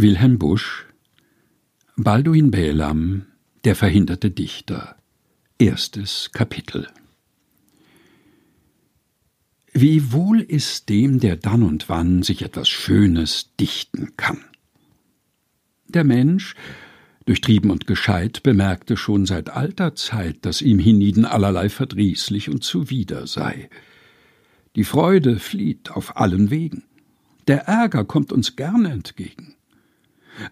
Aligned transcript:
Wilhelm 0.00 0.38
Busch 0.38 0.86
Balduin 1.96 2.52
Bälam 2.52 3.26
Der 3.64 3.74
verhinderte 3.74 4.30
Dichter 4.30 4.94
Erstes 5.58 6.30
Kapitel 6.32 6.86
Wie 9.72 10.12
wohl 10.12 10.40
ist 10.40 10.88
dem, 10.88 11.18
der 11.18 11.34
dann 11.34 11.64
und 11.64 11.88
wann 11.88 12.22
sich 12.22 12.42
etwas 12.42 12.68
Schönes 12.68 13.50
dichten 13.58 14.16
kann. 14.16 14.44
Der 15.88 16.04
Mensch, 16.04 16.54
durchtrieben 17.26 17.72
und 17.72 17.88
gescheit, 17.88 18.44
bemerkte 18.44 18.96
schon 18.96 19.26
seit 19.26 19.50
alter 19.50 19.96
Zeit, 19.96 20.46
dass 20.46 20.62
ihm 20.62 20.78
hienieden 20.78 21.24
allerlei 21.24 21.68
verdrießlich 21.68 22.50
und 22.50 22.62
zuwider 22.62 23.26
sei. 23.26 23.68
Die 24.76 24.84
Freude 24.84 25.40
flieht 25.40 25.90
auf 25.90 26.16
allen 26.16 26.50
Wegen. 26.50 26.84
Der 27.48 27.62
Ärger 27.62 28.04
kommt 28.04 28.30
uns 28.30 28.54
gerne 28.54 28.92
entgegen. 28.92 29.56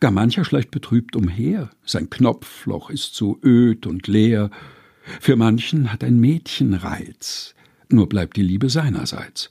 Gar 0.00 0.10
mancher 0.10 0.44
schleicht 0.44 0.70
betrübt 0.70 1.16
umher, 1.16 1.70
sein 1.84 2.10
Knopfloch 2.10 2.90
ist 2.90 3.14
so 3.14 3.38
öd 3.42 3.86
und 3.86 4.06
leer. 4.06 4.50
Für 5.20 5.36
manchen 5.36 5.92
hat 5.92 6.02
ein 6.02 6.18
Mädchen 6.18 6.74
Reiz, 6.74 7.54
nur 7.88 8.08
bleibt 8.08 8.36
die 8.36 8.42
Liebe 8.42 8.68
seinerseits. 8.68 9.50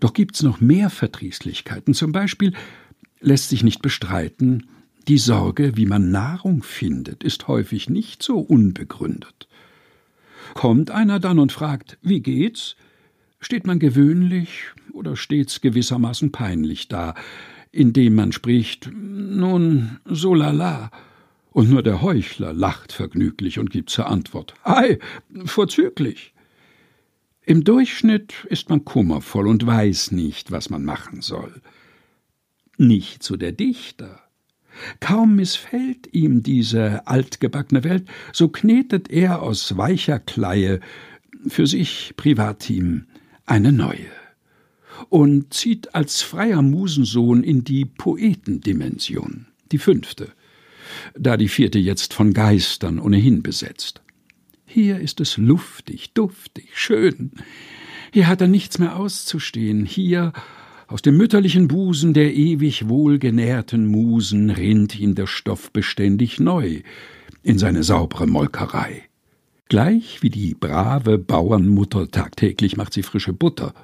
Doch 0.00 0.12
gibt's 0.12 0.42
noch 0.42 0.60
mehr 0.60 0.90
Verdrießlichkeiten, 0.90 1.94
zum 1.94 2.12
Beispiel 2.12 2.52
lässt 3.20 3.48
sich 3.50 3.62
nicht 3.62 3.82
bestreiten, 3.82 4.66
die 5.08 5.18
Sorge, 5.18 5.76
wie 5.76 5.86
man 5.86 6.10
Nahrung 6.10 6.62
findet, 6.62 7.24
ist 7.24 7.48
häufig 7.48 7.90
nicht 7.90 8.22
so 8.22 8.38
unbegründet. 8.38 9.48
Kommt 10.54 10.90
einer 10.90 11.18
dann 11.18 11.38
und 11.38 11.50
fragt, 11.50 11.98
wie 12.02 12.20
geht's? 12.20 12.76
Steht 13.40 13.66
man 13.66 13.80
gewöhnlich 13.80 14.70
oder 14.92 15.16
stets 15.16 15.60
gewissermaßen 15.60 16.30
peinlich 16.30 16.86
da, 16.86 17.14
indem 17.72 18.14
man 18.14 18.32
spricht, 18.32 18.90
nun, 18.92 19.98
so 20.04 20.34
lala, 20.34 20.90
und 21.50 21.70
nur 21.70 21.82
der 21.82 22.00
Heuchler 22.00 22.52
lacht 22.52 22.92
vergnüglich 22.92 23.58
und 23.58 23.70
gibt 23.70 23.90
zur 23.90 24.06
Antwort, 24.06 24.54
ei, 24.62 24.98
vorzüglich. 25.44 26.32
Im 27.44 27.64
Durchschnitt 27.64 28.46
ist 28.48 28.70
man 28.70 28.84
kummervoll 28.84 29.48
und 29.48 29.66
weiß 29.66 30.12
nicht, 30.12 30.50
was 30.50 30.70
man 30.70 30.84
machen 30.84 31.22
soll. 31.22 31.60
Nicht 32.78 33.22
so 33.22 33.36
der 33.36 33.52
Dichter. 33.52 34.20
Kaum 35.00 35.36
missfällt 35.36 36.14
ihm 36.14 36.42
diese 36.42 37.06
altgebackene 37.06 37.84
Welt, 37.84 38.08
so 38.32 38.48
knetet 38.48 39.10
er 39.10 39.42
aus 39.42 39.76
weicher 39.76 40.18
Kleie 40.18 40.80
für 41.46 41.66
sich 41.66 42.14
privatim 42.16 43.06
eine 43.44 43.72
neue 43.72 44.21
und 45.08 45.52
zieht 45.52 45.94
als 45.94 46.22
freier 46.22 46.62
Musensohn 46.62 47.42
in 47.42 47.64
die 47.64 47.84
Poetendimension, 47.84 49.46
die 49.70 49.78
fünfte, 49.78 50.32
da 51.18 51.36
die 51.36 51.48
vierte 51.48 51.78
jetzt 51.78 52.14
von 52.14 52.32
Geistern 52.32 52.98
ohnehin 52.98 53.42
besetzt. 53.42 54.02
Hier 54.64 55.00
ist 55.00 55.20
es 55.20 55.36
luftig, 55.36 56.12
duftig, 56.14 56.70
schön. 56.74 57.32
Hier 58.12 58.26
hat 58.26 58.40
er 58.40 58.48
nichts 58.48 58.78
mehr 58.78 58.96
auszustehen. 58.96 59.84
Hier 59.84 60.32
aus 60.86 61.02
dem 61.02 61.16
mütterlichen 61.16 61.68
Busen 61.68 62.12
der 62.12 62.34
ewig 62.34 62.88
wohlgenährten 62.88 63.86
Musen 63.86 64.50
rinnt 64.50 64.98
ihm 64.98 65.14
der 65.14 65.26
Stoff 65.26 65.70
beständig 65.72 66.38
neu 66.40 66.82
in 67.42 67.58
seine 67.58 67.82
saubere 67.82 68.26
Molkerei. 68.26 69.04
Gleich 69.68 70.22
wie 70.22 70.30
die 70.30 70.54
brave 70.54 71.18
Bauernmutter 71.18 72.10
tagtäglich 72.10 72.76
macht 72.76 72.92
sie 72.92 73.02
frische 73.02 73.32
Butter, 73.32 73.74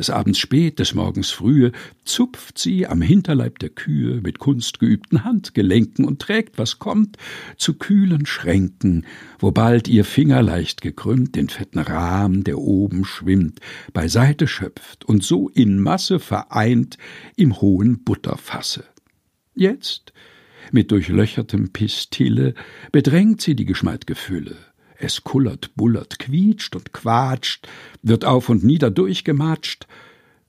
des 0.00 0.10
Abends 0.10 0.38
spät, 0.38 0.78
des 0.78 0.94
Morgens 0.94 1.30
frühe, 1.30 1.72
zupft 2.04 2.58
sie 2.58 2.86
am 2.86 3.02
Hinterleib 3.02 3.58
der 3.58 3.68
Kühe 3.68 4.22
mit 4.22 4.38
kunstgeübten 4.38 5.24
Handgelenken 5.24 6.06
und 6.06 6.20
trägt, 6.20 6.58
was 6.58 6.78
kommt, 6.78 7.18
zu 7.58 7.74
kühlen 7.74 8.24
Schränken, 8.24 9.04
wo 9.38 9.52
bald 9.52 9.88
ihr 9.88 10.06
Finger 10.06 10.42
leicht 10.42 10.80
gekrümmt 10.80 11.36
den 11.36 11.50
fetten 11.50 11.78
Rahm, 11.78 12.44
der 12.44 12.58
oben 12.58 13.04
schwimmt, 13.04 13.60
beiseite 13.92 14.48
schöpft 14.48 15.04
und 15.04 15.22
so 15.22 15.50
in 15.50 15.78
Masse 15.78 16.18
vereint 16.18 16.96
im 17.36 17.60
hohen 17.60 18.02
Butterfasse. 18.02 18.84
Jetzt, 19.54 20.14
mit 20.72 20.90
durchlöchertem 20.92 21.72
Pistille, 21.72 22.54
bedrängt 22.90 23.42
sie 23.42 23.54
die 23.54 23.66
geschmeidge 23.66 24.14
Fülle, 24.14 24.56
es 25.00 25.24
kullert, 25.24 25.74
bullert, 25.74 26.18
quietscht 26.18 26.76
und 26.76 26.92
quatscht, 26.92 27.66
wird 28.02 28.24
auf 28.24 28.48
und 28.48 28.62
nieder 28.62 28.90
durchgematscht, 28.90 29.86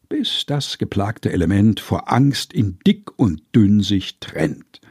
bis 0.09 0.45
das 0.45 0.77
geplagte 0.77 1.31
Element 1.31 1.79
vor 1.79 2.11
Angst 2.11 2.53
in 2.53 2.77
dick 2.85 3.17
und 3.17 3.41
dünn 3.55 3.81
sich 3.81 4.19
trennt. 4.19 4.81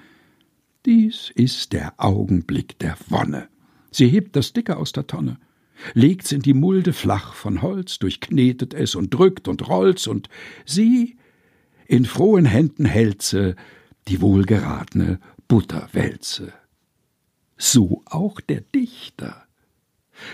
Dies 0.87 1.31
ist 1.35 1.75
der 1.75 1.93
Augenblick 1.99 2.79
der 2.79 2.97
Wonne. 3.09 3.49
Sie 3.91 4.09
hebt 4.09 4.35
das 4.35 4.53
Dicke 4.55 4.77
aus 4.77 4.93
der 4.93 5.07
Tonne, 5.07 5.39
legt's 5.95 6.33
in 6.33 6.41
die 6.41 6.55
Mulde 6.55 6.93
flach 6.93 7.35
von 7.35 7.61
Holz, 7.61 7.99
durchknetet 7.99 8.73
es 8.73 8.95
und 8.95 9.13
drückt 9.13 9.47
und 9.49 9.69
rollt's, 9.69 10.07
und 10.07 10.29
sie 10.65 11.19
in 11.87 12.05
frohen 12.05 12.47
Händen 12.47 12.85
hält 12.85 13.37
die 14.09 14.21
wohlgeratene 14.21 15.19
Butterwälze. 15.49 16.53
So 17.59 18.03
auch 18.07 18.41
der 18.41 18.63
Dichter. 18.63 19.45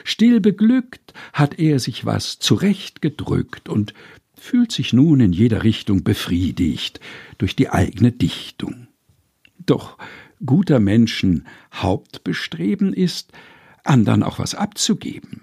Still 0.05 0.41
beglückt 0.41 1.13
hat 1.33 1.59
er 1.59 1.79
sich 1.79 2.05
was 2.05 2.39
zurechtgedrückt 2.39 3.69
und 3.69 3.95
fühlt 4.35 4.73
sich 4.73 4.93
nun 4.93 5.21
in 5.21 5.33
jeder 5.33 5.65
Richtung 5.65 6.05
befriedigt 6.05 7.01
durch 7.39 7.57
die 7.57 7.71
eigene 7.71 8.13
Dichtung. 8.13 8.89
Doch 9.65 9.99
guter 10.45 10.79
Menschen 10.81 11.47
Hauptbestreben 11.75 12.93
ist, 12.93 13.33
andern 13.85 14.23
auch 14.23 14.39
was 14.39 14.55
abzugeben. 14.55 15.43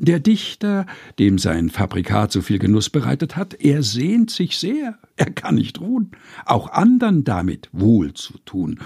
Der 0.00 0.20
Dichter, 0.20 0.86
dem 1.18 1.38
sein 1.38 1.70
Fabrikat 1.70 2.30
so 2.30 2.40
viel 2.40 2.58
Genuss 2.58 2.88
bereitet 2.88 3.36
hat, 3.36 3.54
er 3.54 3.82
sehnt 3.82 4.30
sich 4.30 4.58
sehr, 4.58 4.98
er 5.16 5.30
kann 5.30 5.56
nicht 5.56 5.80
ruhen, 5.80 6.12
auch 6.44 6.70
andern 6.70 7.24
damit 7.24 7.68
wohl 7.72 8.14
zu 8.14 8.38
tun 8.44 8.78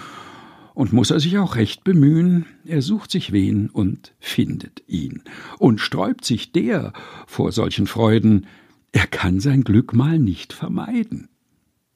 und 0.74 0.92
muss 0.92 1.10
er 1.10 1.20
sich 1.20 1.38
auch 1.38 1.56
recht 1.56 1.84
bemühen, 1.84 2.46
er 2.64 2.82
sucht 2.82 3.10
sich 3.10 3.32
wen 3.32 3.68
und 3.70 4.14
findet 4.18 4.82
ihn, 4.86 5.22
und 5.58 5.80
sträubt 5.80 6.24
sich 6.24 6.52
der 6.52 6.92
vor 7.26 7.52
solchen 7.52 7.86
Freuden, 7.86 8.46
er 8.92 9.06
kann 9.06 9.40
sein 9.40 9.64
Glück 9.64 9.94
mal 9.94 10.18
nicht 10.18 10.52
vermeiden. 10.52 11.28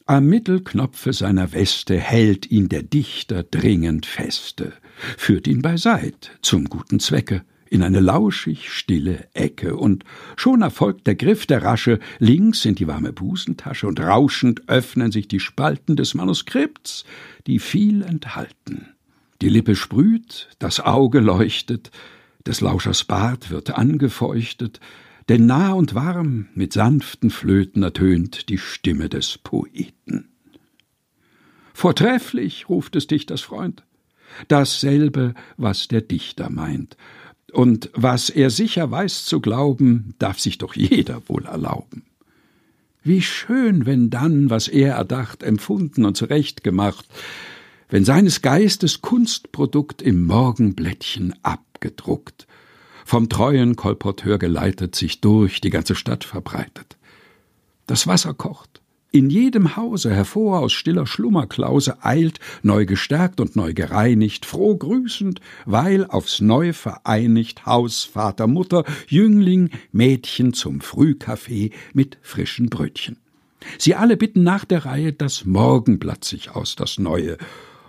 Am 0.07 0.27
Mittelknopfe 0.27 1.13
seiner 1.13 1.53
Weste 1.53 1.99
hält 1.99 2.51
ihn 2.51 2.69
der 2.69 2.83
Dichter 2.83 3.43
dringend 3.43 4.07
feste, 4.07 4.73
führt 5.17 5.47
ihn 5.49 5.63
beiseit 5.63 6.39
zum 6.43 6.67
guten 6.67 7.01
Zwecke, 7.01 7.43
in 7.71 7.83
eine 7.83 8.01
lauschig 8.01 8.71
stille 8.71 9.29
Ecke, 9.35 9.77
und 9.77 10.05
schon 10.37 10.63
erfolgt 10.63 11.07
der 11.07 11.15
Griff 11.15 11.47
der 11.47 11.63
Rasche 11.63 11.99
links 12.19 12.65
in 12.65 12.75
die 12.75 12.87
warme 12.87 13.13
Busentasche, 13.13 13.87
und 13.87 14.01
rauschend 14.01 14.69
öffnen 14.69 15.13
sich 15.13 15.29
die 15.29 15.41
Spalten 15.41 15.97
des 15.97 16.15
Manuskripts, 16.15 17.05
die 17.47 17.59
viel 17.59 18.03
enthalten. 18.03 18.89
Die 19.43 19.49
Lippe 19.49 19.77
sprüht, 19.77 20.49
das 20.59 20.81
Auge 20.81 21.21
leuchtet, 21.21 21.91
des 22.47 22.61
Lauschers 22.61 23.05
Bart 23.05 23.51
wird 23.51 23.77
angefeuchtet, 23.77 24.81
denn 25.29 25.47
nah 25.47 25.73
und 25.73 25.95
warm 25.95 26.49
mit 26.55 26.73
sanften 26.73 27.31
Flöten 27.31 27.83
ertönt 27.83 28.49
die 28.49 28.59
Stimme 28.59 29.09
des 29.09 29.39
Poeten. 29.39 30.29
Vortrefflich, 31.75 32.69
ruft 32.69 32.95
des 32.95 33.07
Dichters 33.07 33.43
Freund, 33.43 33.83
dasselbe, 34.49 35.35
was 35.57 35.89
der 35.89 36.01
Dichter 36.01 36.49
meint, 36.49 36.97
und 37.53 37.91
was 37.95 38.31
er 38.31 38.51
sicher 38.51 38.91
weiß 38.91 39.25
zu 39.25 39.41
glauben, 39.41 40.15
darf 40.19 40.39
sich 40.39 40.59
doch 40.59 40.75
jeder 40.75 41.23
wohl 41.29 41.47
erlauben. 41.47 42.05
Wie 43.03 43.23
schön, 43.23 43.87
wenn 43.87 44.11
dann, 44.11 44.51
was 44.51 44.67
er 44.67 44.95
erdacht, 44.95 45.43
empfunden 45.43 46.05
und 46.05 46.17
zurechtgemacht, 46.17 47.07
wenn 47.89 48.05
seines 48.05 48.43
Geistes 48.43 49.01
Kunstprodukt 49.01 50.03
im 50.03 50.25
Morgenblättchen 50.25 51.35
abgedruckt, 51.43 52.49
vom 53.05 53.29
treuen 53.29 53.77
Kolporteur 53.77 54.39
geleitet, 54.39 54.97
sich 54.97 55.21
durch 55.21 55.61
die 55.61 55.71
ganze 55.71 55.95
Stadt 55.95 56.25
verbreitet. 56.25 56.97
Das 57.87 58.09
Wasser 58.09 58.35
kocht, 58.35 58.83
in 59.17 59.31
jedem 59.31 59.77
Hause 59.77 60.15
hervor 60.15 60.61
aus 60.61 60.73
stiller 60.73 61.07
Schlummerklause 61.07 62.05
eilt, 62.05 62.39
neu 62.63 62.85
gestärkt 62.85 63.41
und 63.41 63.57
neu 63.57 63.73
gereinigt, 63.73 64.45
froh 64.45 64.77
grüßend, 64.77 65.41
weil 65.65 66.05
aufs 66.07 66.41
Neu 66.41 66.73
vereinigt 66.73 67.67
Haus, 67.67 68.05
Vater, 68.05 68.47
Mutter, 68.47 68.85
Jüngling, 69.09 69.71
Mädchen 69.93 70.53
zum 70.53 70.81
Frühkaffee 70.81 71.71
mit 71.95 72.19
frischen 72.23 72.69
Brötchen. 72.69 73.17
Sie 73.79 73.95
alle 73.95 74.17
bitten 74.17 74.43
nach 74.43 74.65
der 74.65 74.85
Reihe 74.85 75.13
das 75.13 75.45
Morgenblatt 75.45 76.25
sich 76.25 76.51
aus, 76.51 76.77
das 76.77 76.99
Neue. 76.99 77.39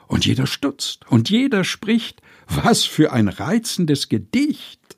Und 0.08 0.26
jeder 0.26 0.48
stutzt, 0.48 1.06
und 1.10 1.30
jeder 1.30 1.64
spricht, 1.64 2.22
was 2.48 2.86
für 2.86 3.12
ein 3.12 3.28
reizendes 3.28 4.08
Gedicht! 4.08 4.97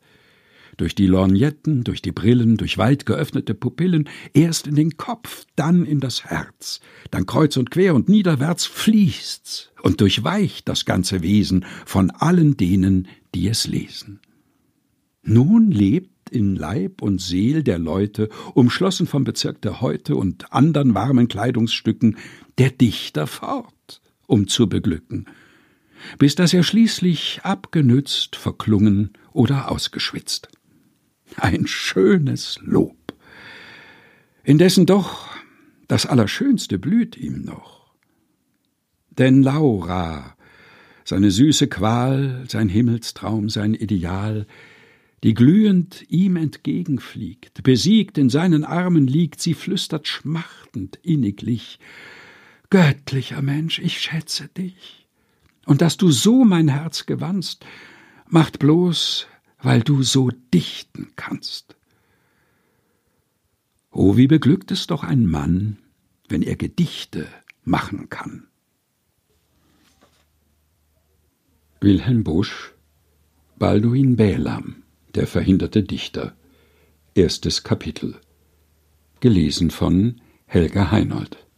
Durch 0.80 0.96
die 0.96 1.08
Lorgnetten, 1.08 1.84
durch 1.84 2.02
die 2.02 2.14
Brillen, 2.14 2.56
durch 2.56 2.78
weit 2.78 3.06
geöffnete 3.06 3.54
Pupillen, 3.54 4.08
erst 4.34 4.66
in 4.66 4.76
den 4.76 4.96
Kopf, 4.96 5.46
dann 5.56 5.86
in 5.86 6.00
das 6.00 6.26
Herz, 6.26 6.80
dann 7.12 7.26
kreuz 7.26 7.58
und 7.58 7.70
quer 7.70 7.96
und 7.96 8.08
niederwärts 8.08 8.66
fließt's 8.66 9.72
und 9.84 10.00
durchweicht 10.00 10.70
das 10.70 10.86
ganze 10.86 11.22
Wesen 11.22 11.66
von 11.86 12.12
allen 12.12 12.56
denen, 12.56 13.08
die 13.36 13.50
es 13.50 13.68
lesen. 13.68 14.22
Nun 15.22 15.70
lebt 15.70 16.30
in 16.30 16.56
Leib 16.56 17.02
und 17.02 17.20
Seel 17.20 17.62
der 17.64 17.80
Leute, 17.80 18.30
umschlossen 18.54 19.06
vom 19.06 19.26
Bezirk 19.26 19.62
der 19.62 19.82
Häute 19.82 20.16
und 20.16 20.54
andern 20.54 20.94
warmen 20.94 21.28
Kleidungsstücken, 21.28 22.18
der 22.58 22.70
Dichter 22.70 23.28
fort, 23.28 24.02
um 24.28 24.48
zu 24.48 24.70
beglücken, 24.70 25.26
bis 26.18 26.36
dass 26.36 26.54
er 26.54 26.64
schließlich 26.64 27.42
abgenützt, 27.44 28.38
verklungen 28.38 29.12
oder 29.34 29.70
ausgeschwitzt 29.70 30.50
ein 31.38 31.68
schönes 31.68 32.60
Lob. 32.62 32.96
Indessen 34.44 34.86
doch 34.86 35.28
das 35.88 36.06
Allerschönste 36.06 36.78
blüht 36.78 37.18
ihm 37.18 37.44
noch. 37.44 37.94
Denn 39.10 39.44
Laura, 39.44 40.36
seine 41.04 41.32
süße 41.32 41.68
Qual, 41.68 42.46
sein 42.48 42.70
Himmelstraum, 42.70 43.50
sein 43.50 43.74
Ideal, 43.74 44.46
die 45.24 45.34
glühend 45.34 46.06
ihm 46.10 46.36
entgegenfliegt, 46.36 47.64
besiegt 47.64 48.18
in 48.18 48.30
seinen 48.30 48.64
Armen 48.64 49.08
liegt, 49.08 49.42
sie 49.42 49.54
flüstert 49.54 50.08
schmachtend 50.08 51.00
inniglich 51.02 51.80
Göttlicher 52.70 53.42
Mensch, 53.42 53.80
ich 53.80 54.00
schätze 54.00 54.48
dich, 54.48 55.08
und 55.66 55.82
dass 55.82 55.98
du 55.98 56.12
so 56.12 56.46
mein 56.46 56.68
Herz 56.68 57.08
gewannst, 57.08 57.66
macht 58.28 58.60
bloß 58.60 59.28
weil 59.62 59.82
du 59.82 60.04
so 60.04 60.30
dichten 60.54 61.12
kannst. 61.16 61.76
Oh, 63.92 64.18
wie 64.18 64.28
beglückt 64.28 64.72
es 64.72 64.88
doch 64.88 65.04
ein 65.04 65.26
Mann, 65.26 65.78
wenn 66.28 66.42
er 66.42 66.56
Gedichte 66.56 67.28
machen 67.64 68.10
kann. 68.10 68.48
Wilhelm 71.82 72.24
Busch 72.24 72.74
Balduin 73.58 74.16
Bälam, 74.16 74.84
der 75.16 75.28
verhinderte 75.28 75.84
Dichter. 75.84 76.36
Erstes 77.14 77.64
Kapitel. 77.64 78.16
Gelesen 79.20 79.70
von 79.70 80.22
Helga 80.46 80.92
Heinold. 80.92 81.49